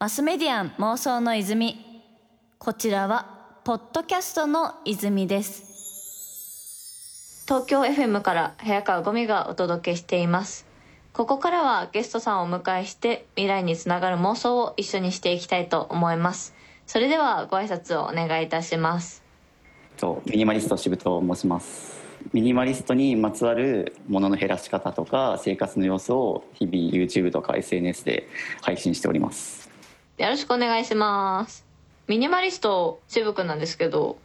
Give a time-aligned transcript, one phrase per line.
[0.00, 1.84] マスメディアン妄想の泉。
[2.58, 7.44] こちらはポッドキャストの泉です。
[7.46, 10.66] 東京 FM から早川ゴミがお届けしています。
[11.12, 16.54] ここからはゲストさんをお迎えして未来につながる妄想を一緒にしていきたいと思います。
[16.86, 19.22] それではご挨拶をお願いいたします。
[20.26, 22.07] ミニマリスト渋と申します。
[22.32, 28.28] ミニマリストにまつわるものの減らし方とか生活の様子を日々 YouTube とか SNS で
[28.60, 29.70] 配信しております。
[30.18, 31.64] よろしくお願いします。
[32.06, 34.18] ミニマリスト渋くんなんですけど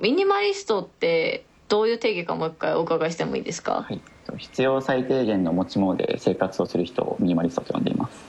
[0.00, 4.00] ミニマリストってどういう定義かもう一回お伺いしてもいいですか、はい、
[4.38, 8.24] 必要最低限の持ち物で生活をする人をミニマリストと呼んでいます。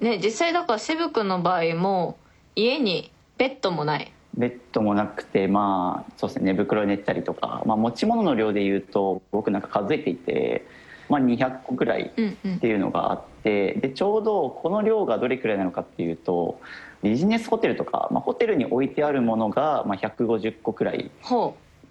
[0.00, 2.18] ね実際だから渋くんの場合も
[2.54, 10.64] 家にベッドもないベッドもなくてまあそうですね寝袋寝たりとか、まあ、持ち物の量でいうと僕なんか数えていて、
[11.08, 16.60] まあ、200個ぐらいっていうのがあって、うんうん、でちょうどこの量がどれくらいなのかっていうと
[17.02, 21.10] ビジネスホテルとか、まあ、ホテルに置いてあるものが、まあ、150個くらい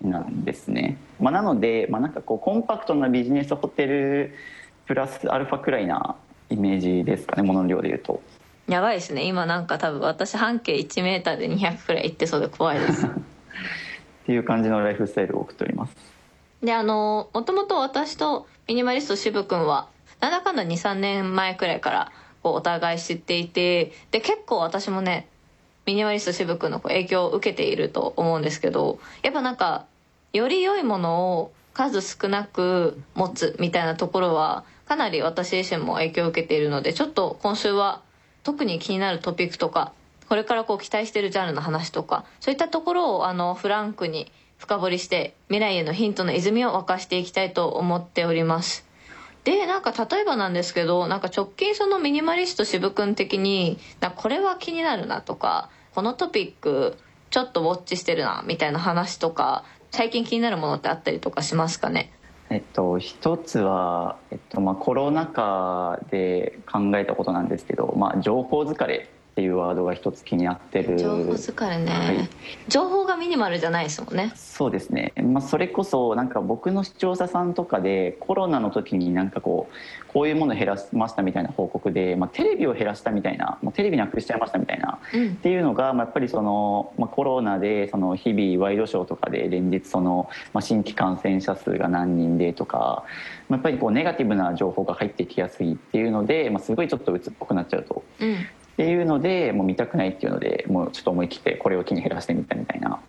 [0.02, 4.34] なんですね、まあ、なので、まあ、なんかこうコンパクトなビジネスホテル
[4.86, 6.16] プラスアルファくらいな
[6.50, 8.22] イメージですかねものの量でいうと。
[8.68, 9.24] やばいですね。
[9.24, 13.08] 今なんか多分私半径1メーターで200くらい行ってそうで怖いです。
[13.08, 13.10] っ
[14.26, 15.96] ていう感じのライフスタイルを送っております。
[16.62, 19.88] であのもともと私とミニマリスト渋くんは
[20.20, 22.12] なんだかんだ23年前くらいから
[22.44, 25.28] こうお互い知っていてで結構私もね
[25.86, 29.86] ミニマリスト渋くんの影響を受けていると思うんですけどやっぱなんか
[30.34, 38.02] より良いものを数少なく持つみたいなところはかなり私自身も影響を受けているのでちょっと今週は
[38.48, 39.92] 特に気になるトピックとか
[40.30, 48.86] これからこう期待してるジャンルの話とかそういったところをあのフランクに深掘りして未来へのヒントの泉を沸かしていきたいと思っております。
[49.44, 56.98] でなんか例えばなんですけどなんか直近そのミニマリスト渋くん的になこれは気になるなとかこのトピック
[57.32, 62.14] ちょっとウォッチしてるなみたいな話とか最近気になるものってあったりとかしますかね？
[62.50, 70.98] えっと、一つは、えっとまあ、コロナ禍で考えたことなんですけど、まあ、情報疲れっていうワードが一つ気になってる。
[70.98, 72.30] 情報疲れね、はい、
[72.70, 74.32] 情報がミニマルじゃないですもんね。
[74.36, 93.04] そうですね、まあ、それこそなんか僕の視聴者さんとかでコロナの時になんかこうこういうもの減らしましたみたいな報告で、まあ、テレビを減らしたみたいなもうテレビなくしちゃいましたみたいな、うん、っていうのが、まあ、やっぱりその、まあ、コロナでその日々ワイドショーとかで連日その、まあ、新規感染者数が何人でとか、
[93.50, 98.04] まあ、やっぱりこうネガティブな情報が入ってきやすいっていうので、まあ、すごいちょっと鬱っぽくなっちゃうと。
[98.20, 98.38] うん
[98.78, 103.02] っていうのでもう見たくないっていうのでもうちょっと思い切ってこれを機に減らしてみたみたいな。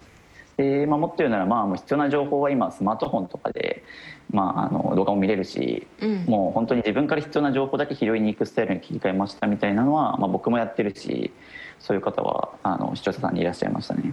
[0.57, 3.85] でまあ、もっと言うならまあもう必要な情報は今スマートフォンとかで、
[4.33, 11.31] まあ、あの動画も見れるし、うん、もう本当に自分から必要な情報だけ拾いに行くスタイルに切り替えましたみたいなのは、まあ、僕もやってるし
[11.79, 14.13] そういう方はあの視聴者さんにいらっしゃいましたね。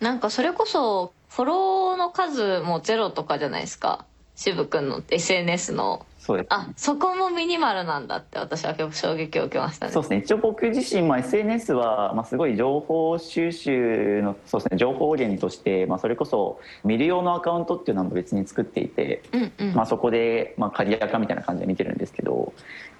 [0.00, 4.04] なんかそれこそフォローの数もゼロとかじゃないですか
[4.38, 6.06] 渋君の SNS の。
[6.20, 9.92] そうです、ね、あそこもミニマルなんだって私は結構衝撃を受けましたね。
[9.92, 10.18] そうですね。
[10.18, 14.78] 一応僕自身、まあ、SNS は、まあ、すごい情報収集のそうですね。
[14.78, 22.52] 情報源として、まあ、それこそ見る用のアカウントっていうのも別に作っていて、うんうん、まあ、そこで、まあ、仮アカみたいな感じで見てるんですけど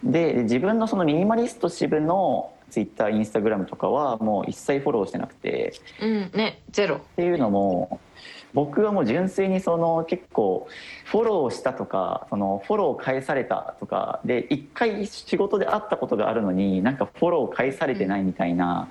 [0.03, 6.97] で自分のそのミニマリスト支部のツイッターインスタグラムとかはもう一切フォローしてなくて、うんねゼロ。
[6.97, 8.01] っていうのも
[8.55, 10.69] 僕はもう純粋にその結構
[11.05, 18.89] フォローしたとかそのフォロー返されたとかで一回仕事で会ったことがあるのになんかフォロー返されてないみたいな。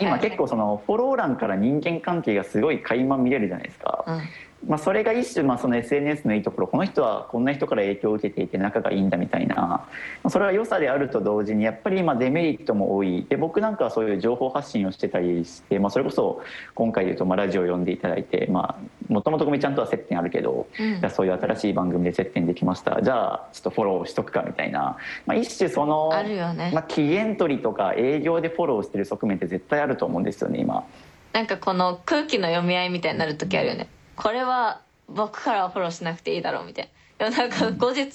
[0.00, 4.04] 今結構そのフォロー欄から人間関係がすごい垣間見れるじゃないですか。
[4.06, 4.20] うん
[4.66, 9.86] まあ、それが一種、まあ、その SNS のいいところこの人はこんな人から影響を受けていて仲がいいんだみたいな。
[10.28, 13.24] それは良さであると同時にやっぱり今デメリットも多い。
[13.28, 16.42] で僕なんかはそういう情報発信をしてたりして、まあ、それこそ
[16.74, 23.00] 今回でいうとまあラジオを呼んでいただいてもともとごみちゃんとは接点あるけど、うん、じゃそういう新しい番組で接点できました。
[23.00, 30.84] じゃあちょっとフォローしとくかみたいな、まあ、一種その、ね、まあ、期限取りとか営業でフォローしてる側面って絶対あると思うんですよね今。
[31.32, 33.88] なんかこの空気の読み合いみたいになる時あるよね。
[34.18, 37.30] これは僕からはフォローしなくていいだろうみたいな。
[37.30, 38.10] でもなんか後日、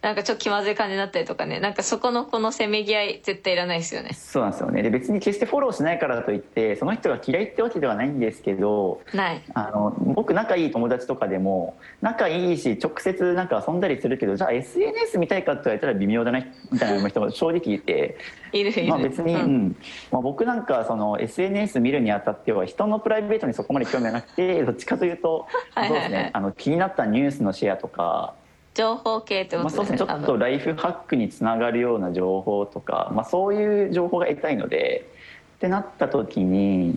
[0.00, 1.58] なんかちょっと気まずい感じになったりとかね。
[1.58, 4.12] なんかそこのこのせめぎ合い絶対いらないですよね。
[4.12, 4.82] そうなんですよね。
[4.82, 9.42] で別に決してフォローしないからといってその人が嫌いってわけではないんですけどない。
[9.54, 18.16] あの僕仲いい友達とかでも仲いいし直接なんか遊んだりするけどじゃあ SNS 見たいかって言われたら微妙だねみたいな人も正直いて。
[18.52, 19.76] いるいる、まあ、別に、うん、うん、
[20.10, 25.46] まあ、僕なんかその SNS 見るにあたっては人のプライベートにそこまで興味はなくてどっちかというと、
[25.76, 26.30] そうですね。
[26.32, 28.34] あの気になったニュースのシェアとか
[28.78, 29.98] 情報系ってこまあ、とそうですね。
[29.98, 35.10] ちょっとライフハックにつながるような情報とか、まあ、そういう情報が得たいので
[35.56, 36.96] ってなった時にやっ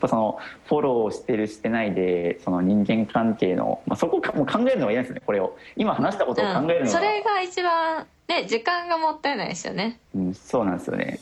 [0.00, 5.56] ぱそのフォローしてるしてないでその人間関係の、まあ、そこかもう考えるのが嫌ですねこれを。
[5.76, 9.98] 今話したことを考えるのが、うん、それが一番ね時間がもったいないですよね。
[10.14, 11.18] うん、そうなんですよね。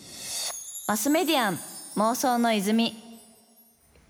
[0.88, 1.58] マスメディアン
[1.96, 2.88] 妄想の泉。
[2.88, 2.94] い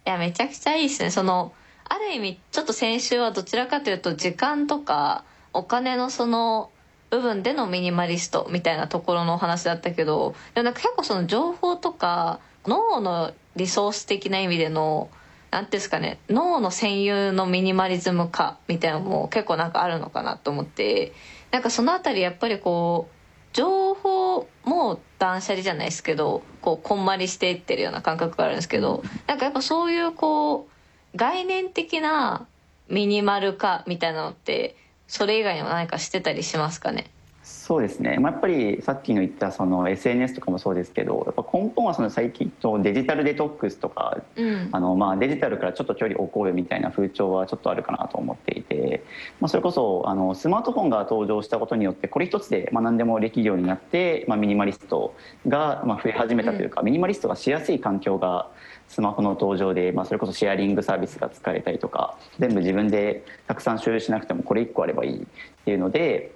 [0.06, 1.10] やめちゃくちゃいいですね。
[1.10, 1.52] その
[1.84, 6.70] ある意味ちょっと先週はどちらかというと時間とかお金のその
[7.10, 15.10] 部分でのミニマリストみたいなところのお話だったけどでもなんか結構その情報とか脳のリソース的な意味での
[15.50, 21.12] なんていうんですかね脳の占有のミニマリズム化みたいなのも結構なんかあるのかなと思って
[21.50, 23.14] なんかそのあたりやっぱりこう
[23.52, 30.68] 情報も断捨離じゃないですけどこうこんまりしていってるような感覚があるんですけどなんかやっぱそういうこ
[31.14, 32.46] う概念的な
[32.88, 34.76] ミニマル化みたいなのって
[35.12, 37.11] それ以外にも何かしてたりしますかね？
[37.52, 49.04] そうですね、まあ、やっぱりさっきの言ったその SNS とかもそうですけどやっぱ根本はその最近のデジタルデトックスとかうんあのまあデジタルからちょっと距離を置こうよみたいな風潮はちょっとあるかなと思っていて、
[49.38, 55.14] まあ、それこそあのスマートフォンが登場したことによってこれ一つでまあ何でもできるようになって、まあ、ミニマリスト
[55.46, 58.48] がまあ増え始めたというか、ミニマリストがしやすい環境が
[58.88, 65.26] スマホの登場で、まあ、それこそシェアリングサービスが使えたりとか全部自分でたくさん所有しなくてもこれ1個あればいいっ
[65.64, 66.32] ていうので。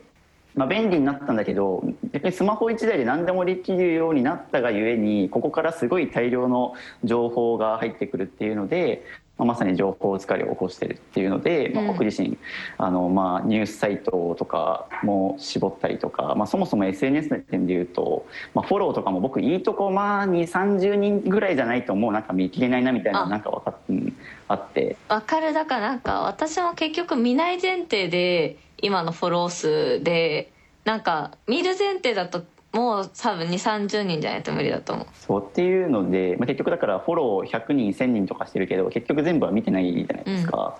[0.56, 6.75] まあ、便利になったんだけど逆にスマホ1台で何でもできるようになったがゆえにここからすごい大量の
[7.05, 9.05] 情報が入ってくるっていうので、
[9.37, 12.38] まあ、まさに情報疲れを起こしてるっていうので、まあ、うん僕自身
[12.79, 23.29] あの、まあ、ニュースサイトとかも絞ったりとか、まあ、そもそも SNS の点で言うと、まあ、フォローとかも僕いいとこまあ2 3 0人ぐらいじゃないともうなんか見切れないなみたいなあ。
[23.29, 24.06] なんか分かっ、うん
[24.49, 24.96] あって。
[25.08, 30.52] わかるだからなんか私も結局見ない前提で今のフォロー数で
[30.84, 32.44] なんか見る前提だと
[32.76, 35.06] もう多分2 3 0人じゃないと無理だと思う。
[35.14, 40.78] そうっていうので、まあ、結局だからフォロー100人1000人とかしてるけど結局全部は見てないじゃないですか、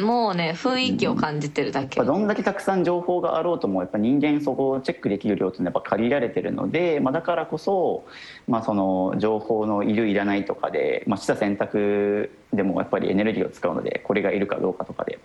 [0.00, 8.06] もうね雰囲気を感じてるだけ、やっぱどんだけたくさん情報があろうともやっぱ人間そこをチェックできる量っていうのはやっぱ限られてるので、まあ、だからこそ、
[8.48, 15.20] まあ、その情報のいるいらないとかで、まあ、した選択でもやっぱりエネルギーを使うのでこれがいるかどうかとかで、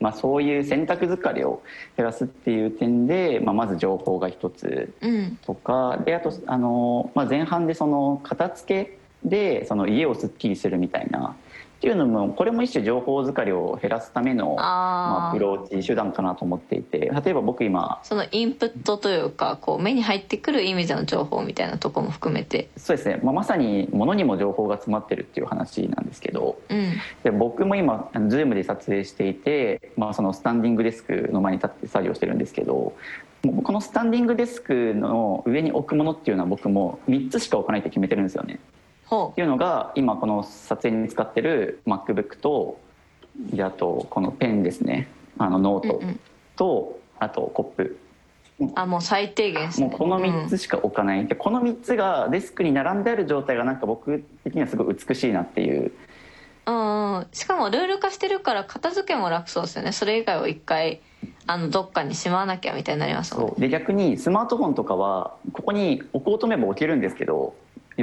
[0.00, 1.62] まあ、そういう選択疲れを
[1.96, 5.38] 減らすっていう点で、まあ、まず情報が一つうん。
[5.44, 11.36] とかであとあの、まあ、前半でその片付けでその家をすっきりするみたいな
[11.80, 22.68] っていうのもこれも一種情報疲れを減らすためのまあ、アプローチ手段かなと思っていて例えば僕今そのインプットというかこう目に入ってくる意味での情報みたいなとこも含めて。
[22.76, 26.92] そうですね、まあ、まさに物にも情報が詰まってるっていう話なんですけどうん。
[27.24, 32.92] で僕も今 Zoom で撮影していて、まあ、そのスタンディングデスクの前に立って作業してるんですけど
[33.62, 38.60] このスタンディングデスクの上に置くものっていうのは僕も3つしか置かないって決めてるんですよね。
[39.36, 42.78] いうのが今この撮影に使ってる MacBook と
[43.38, 45.08] であとこのペンですね。
[45.38, 46.20] あのノートうんうん。
[46.56, 47.98] とあとコップ。
[48.60, 55.92] うあもう最低限もうこの3つしか置かない、でこの3つがデスクに並んである状態がなんか僕的にはすごい美しいなっていう。
[56.66, 59.92] うん、うん、しかもルール化してるから片付けも楽そうですよね。
[59.92, 61.00] それ以外を一回
[61.46, 63.50] あのどっかにしまわなきゃみたいになりますもんね。
[63.52, 63.60] そう。
[63.60, 67.54] で逆にスマートフォンとかはここに置こうと思えば置けるんですけど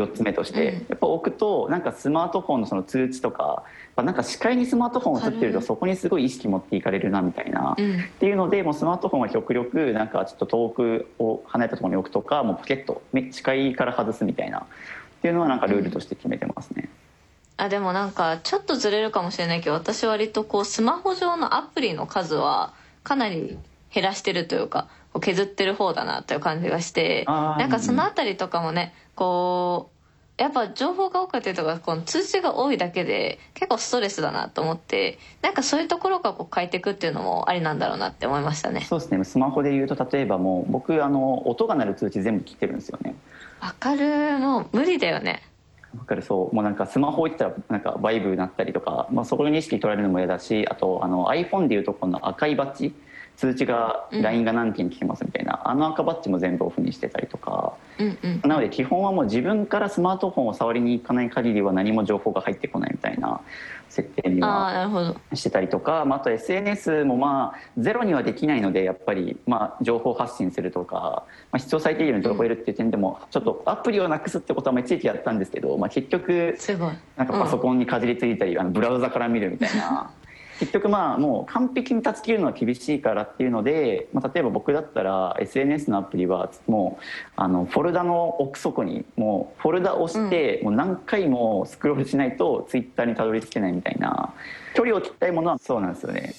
[0.02, 0.76] 4つ目として、うん。
[0.90, 3.64] やっぱ置くとなんかスマートフォンのその通知とかやっ
[3.96, 8.00] ぱなんか視界にスマートフォン映ってるとそこにすごい意識持っていかれるなみたいな、うん。
[8.00, 14.60] っていうのでもうスマートフォンは極力なんかちょっと遠くを離れたところに置くとかもうポケットめ視界から外すみたいな。
[14.60, 14.64] っ
[15.22, 16.90] ていうのはなんかルールとして決めてますね。
[17.58, 22.72] あでもなんかちょっとずれるかもしれないけど私割とこうスマホ上のアプリの数は
[23.04, 23.58] かなり
[23.98, 29.98] 減らしてるというかこう削ってる方だなという感じがしてなんかそのあたりとかもねこう
[30.40, 38.82] やっぱ情報が多かったりとかこの通知が多いだけで結構ストレスだなと思ってなんかそういうところからこう変えていくっていうのもありなんだろうなって思いましたね。
[38.82, 39.24] そうですね。
[39.24, 43.16] スマホで言うと例えばもう僕あの音が鳴る通知全部切ってるんですよね。
[43.60, 44.38] わかる。
[44.38, 45.42] もう無理だよね。
[45.98, 46.22] わかる。
[46.22, 46.56] そう。
[46.56, 52.94] もうなんかスマホ置いてたらなんかバイブなったりとか、まあ、そこに意識取られるのも嫌だしあとあの iPhone でいうとこの赤いバッジ
[53.38, 54.22] 通知がうん。
[54.22, 58.42] LINE が何件来てますみたいな、あの赤バッジも全部オフにしてたりとかうんうん。
[58.44, 63.42] なので基本はもう自分からスマートフォンを触りに行かない限りは何も情報が入ってこないみたいな
[63.90, 76.58] 設定にああはしてたりとか、まあ、あと SNS もまあゼロにはできないのでやっぱりまあ情報発信するとか、まあ、必要最低限の情報を得るっていう点でもちょっとアプリをなくすってことはまあ一時期やったんですけど、まあ、結局
[77.16, 80.12] なんかパソコンにかじりついたり、あのブラウザから見るみたいな
[80.60, 87.04] 結局まあもう完璧に断ち切るのは厳しいからっていうので、まあ、例えば僕だったら SNS のアプリはもう
[87.36, 94.34] あのフォルダの奥底にもうフォルダ押してもう何回もスクロールしないとツイッターにたどり着けないみたいな
[94.74, 96.34] 距離を切ったいものはそうなんですよね。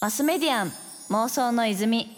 [0.00, 0.72] マスメディアン
[1.10, 2.08] 妄想の泉。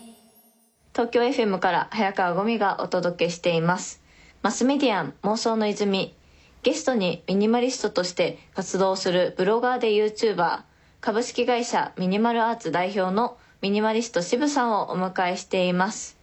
[0.93, 4.03] 東京 FM から早川ゴミがお届けしています。
[4.43, 6.15] マスメディアン妄想の泉。
[6.63, 10.61] ゲストにミニマリストとして活動するブロガーで YouTuber
[11.03, 16.17] 株式会社ミニマルアーツ代表のミニマリスト渋さんをお迎えしています。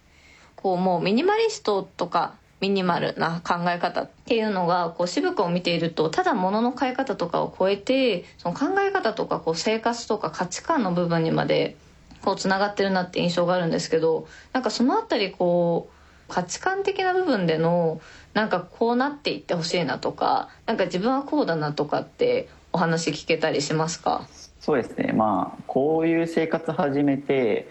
[0.56, 11.76] こうもうミニマリストとかミニマルな考え方っていうのがこう渋くを見ているとただ物の買い方とかを超えてその考え方とかこう生活とか価値観の部分にまで
[12.22, 18.00] こうつながってるなって印象があるんですけどなんかその辺りこう価値観的な部分での
[18.34, 24.26] なんかこうなっていってほしいなとかなんか自分はこうだなとかってお話聞けたりしますか？
[24.70, 25.14] そうですね。
[25.14, 27.68] まあこういう生活始めて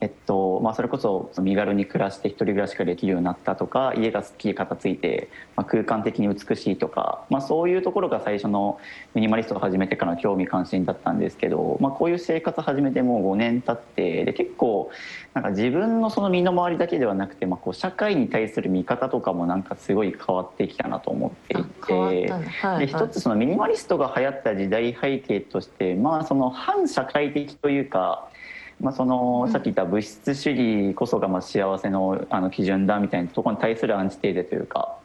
[0.00, 8.78] えっとまあ、それこそ身軽に暮らして一人暮らしができるようになったとか家がすっきり片付いて、まあ、空間的に美しいとか、まあ、そういうところが最初の
[9.14, 14.90] ミニマリストを始めてからの興味関心だったんですけど、まあ、こういう生活始めてもう5年経ってで結構
[15.34, 22.32] なんか自分のその身の回りだけではなくて、まあ、こう社会に対する見方とかもなんかすごい変わってきたなと思っていて、
[22.78, 28.28] で一つそのミニマリストが流行った時代背景として、まあ、その反社会的というか。
[28.80, 34.98] まあ、そのさっき言った物質主義こそがまあ幸せのあの基準だみたいなところに対するアンチテーゼというか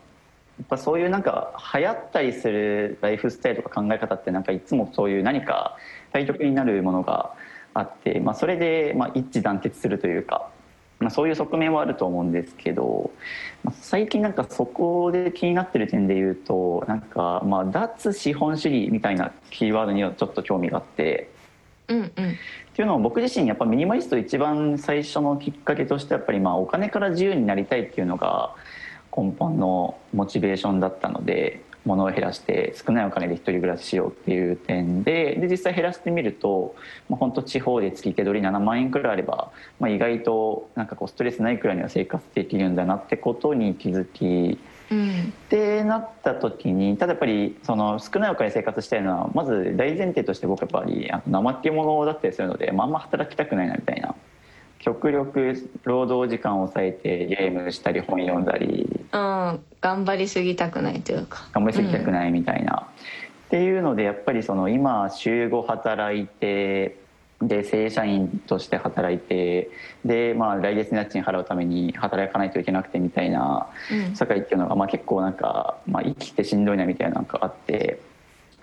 [0.59, 5.75] やっぱそういうなんか流行ったりするライフスタイルとか考え方ってなんかいつもそういう何か
[6.11, 7.33] 対極になるものが
[7.73, 10.51] あって、まあ、それでまあ一致団結するというか、
[10.99, 13.09] まあ、そういう側面はあると思うんですけど、
[13.63, 21.31] まあ、最近なんかそこで気になってる点で言うとなんかまあ脱資本主義みたいなキーワードにはちょっと興味があって。
[21.87, 22.11] うんうん、っ
[22.73, 28.55] ていうのを僕自身やっぱミニマリスト一番最初のきっかけとしてやっぱりまあお金から自由になりたいっていうのが
[29.15, 36.75] 根本のモチベーションだったので物を減らして少ないお金で一人暮らししようっていう点でで実際減らしてみると、
[37.09, 44.57] まあ、本当地方で月手取り7万円くらいあれば、まあ、意外となんかこうストレスないくらいには生活できるんだなってことに気づき
[44.93, 54.15] うん、ってなった時にただやっぱりその少ないお金で生活したいのはまず大前提として僕やっぱり怠け者だったりするので、まあ、あんま働きたくないなみたいな。
[54.79, 61.47] 極力労働時間を抑えてゲームしたり本読んだり、うん、頑張りすぎたくないというか。
[61.53, 62.89] 頑張りすぎたくないみたいな、うん、っ
[63.49, 66.97] ていうのでやっぱりその今週5働いて
[67.41, 69.69] で正社員として働いて
[70.05, 73.67] で、まあ、来月の家賃払うために働かないといけなくてみたいな
[74.15, 77.99] 社会っていうのが、まあ、結構なんか、まあ、生きてしんどいなみたいなのがあって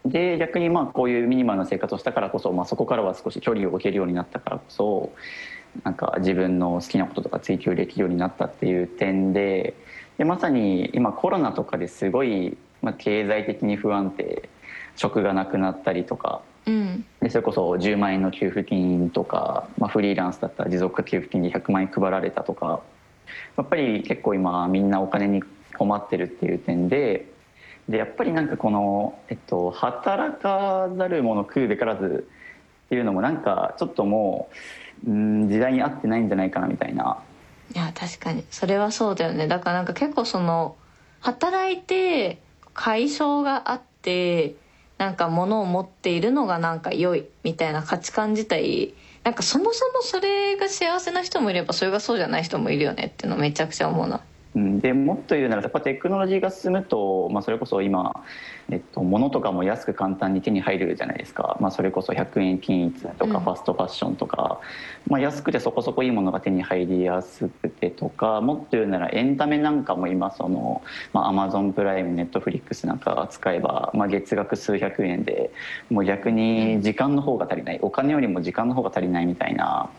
[0.05, 5.13] で逆にまあこういうミニマルな生活をしたからこそ、まあ、そこからは少し距離を置けるようになったからこそ
[5.85, 9.75] なんか自分の好きなこととか追求できるようになったっていう点で
[10.19, 14.49] でまさに今コロナとかですごい、まあ、経済的に不安定
[15.01, 16.43] 職がなくなったりとか。
[16.67, 22.81] うん、でそれこそ10万円の給付金とか、まあ、フリーランスだったら持続化給付金で100万円配られたとか。
[23.57, 25.43] やっぱり結構今みんなお金に
[25.79, 27.27] 困ってるっていう点で
[27.89, 32.29] でやっぱりなんかこの、えっと、働かざる者食うべからず
[32.87, 34.51] っていうのもなんかちょっとも
[35.07, 37.23] う、うん、時代に合ってないんじゃないかなみたいな。
[37.75, 38.45] いや確かに。
[38.51, 39.47] それはそうだよね。
[39.47, 40.77] だからなんか結構その
[41.21, 42.43] 働いて
[42.75, 44.57] 解消があって
[45.01, 48.93] なんか物を持っているのがなんか良いみたいな価値観自体
[49.25, 54.21] なんかそもそもそれが幸せな人もいればそれがそうじゃない人もいるよねっていうのめちゃくちゃ思うな。
[54.55, 58.25] でもっと言うならやっぱテクノロジーが進むと、まあ、それこそ今、
[58.69, 64.59] えっと、物とかも安く簡単に手に入るじゃないですか、まあ、それこそ100円均一とかファストファッションとか、
[65.07, 75.53] うん、まあ、安くてそこそこいいものが手に入りやすくてとかもっと言うならエンタメなんかも今その、まあ、プライムネットフリックスなんか使えば、まあ、月額数百円で
[75.91, 77.79] もう逆に時間の方が足りない。
[77.83, 79.91] お金よりも時間の方が足りないみたいな。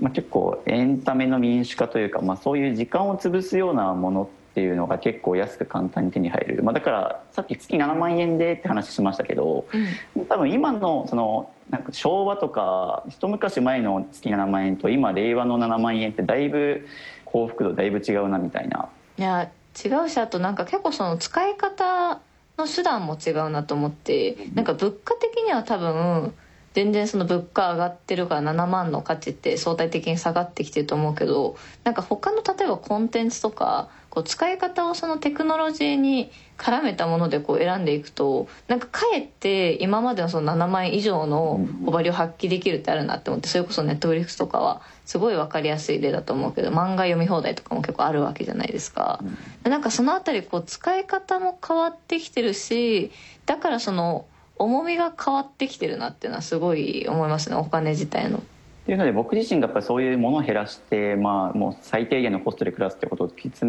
[0.00, 9.66] まあ、結構エンタメの民主化というか、まあ、そういう時間を潰すようなものっていうのが結構安く簡単に手に入る、まあ、だからさっき月7万円でって話しましたけど、
[10.14, 16.86] うん、多分今のそのなんか昭和とか一昔前の月7万円と今令和の7万円ってだいぶ
[17.24, 18.88] 幸福度だいぶ違うなみたいな。
[19.18, 19.50] いや
[19.84, 22.20] 違うしあとなんか結構その使い方
[22.56, 26.34] の手段も違うなと思ってなんか物価的には多分
[26.74, 49.20] 全然その物価上がってるから7万の価値って相対的に下がってきてると思うけどなんか他の例えばコンテンツとかこう使い方をそのテクノロジーに絡めたものでこう選んでいくとなんかかえって今までのその7万円以上のバリを発揮できるってあるなって思ってそれこそネットフリックスとかはすごい分かりやすい例だと思うけど漫画読み放題とかも結構あるわけじゃないですか。
[49.62, 53.10] なんかそのあたりこう使い方も変わってきてるし
[53.46, 54.26] だからその
[54.58, 58.38] 重みが変わってきてるなっていうのはすごい思いますねお金自体の。
[58.38, 58.40] っ
[58.86, 63.68] ていうので僕自身がやっぱりそういうものを減らして、まあ、もう最低限のコストで暮らすってことを突き詰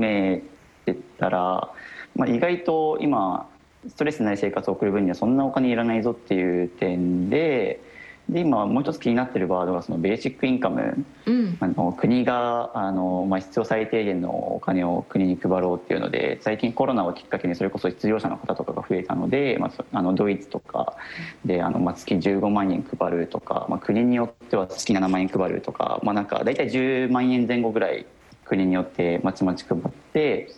[0.86, 1.70] めてたら、
[2.16, 3.50] まあ、意外と今
[3.88, 7.82] ストレスない生活を送る分にはそんなお金いらないぞっていう点で
[8.30, 20.96] で今もう一つ気になってるワードがそのベーシックインカム、うん、あの国があの、まあ、必要最低限のお金を国に配ろうっていうので最近コロナをきっかけにそれこそ失業者の方とかが増えたので、まあ、あのドイツとか
[21.44, 28.06] であの、まあ、月15万円配るとか、まあ、国によっては月7万円配るとか、まあ、なんか大体10万円前後ぐらい
[28.46, 29.82] 国によってまちまち配っ
[30.14, 30.52] て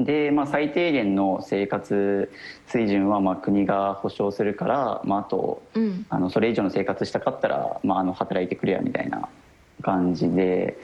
[0.00, 2.30] で、まあ、最低限の生活
[2.66, 9.28] 水準はまあ国が保障するから、まあ、あと、うん、あのそれ以上の生活したかったら、まあ、あの働いてくれやみたいな
[9.82, 10.78] 感じで、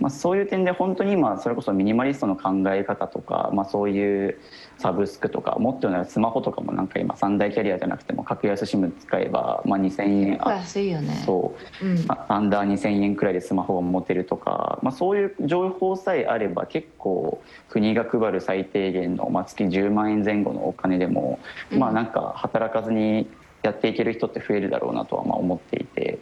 [0.00, 4.38] まあ、そういう点で本当に今それこそミニマリストの考え方とか、まあ、そういう
[4.78, 11.22] サブスクとかもっと言うならスマホとかもなんか今三大キャリアじゃなくても格安 SIM 使えば、まあ、2000円安いよね。
[11.26, 21.38] そう、うん、アンダー2000円くらいでスマホを持てるとか、まあ、そういう情報さえあれば結構国が配る最低限の、まあ、月10万円前後のお金でも、
[21.70, 23.28] うん、まあなんか働かずに
[23.62, 26.18] やっていける人って増えるだろうなとはまあ思っていて。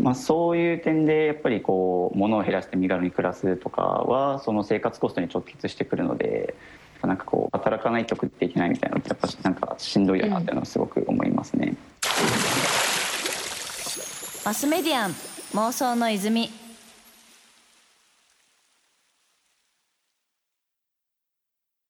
[0.00, 6.54] まあ、そういう点でやっぱりこう物を減らして身軽に暮らすとかはその生活コストに直結してくるので
[7.02, 11.74] なんかこう働かないと食っていけないみたいなのってやっぱなんかしんどいよなっていうのはすごく思いますね。
[14.44, 15.10] マスメディアン
[15.54, 16.50] 妄想の泉